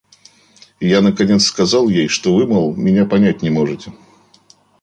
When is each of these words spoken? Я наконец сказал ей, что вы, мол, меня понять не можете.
Я 0.79 1.01
наконец 1.01 1.43
сказал 1.45 1.87
ей, 1.87 2.07
что 2.07 2.33
вы, 2.33 2.47
мол, 2.47 2.75
меня 2.75 3.05
понять 3.05 3.43
не 3.43 3.51
можете. 3.51 3.93